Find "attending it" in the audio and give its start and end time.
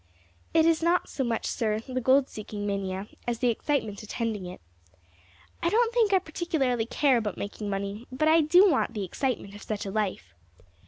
4.01-4.59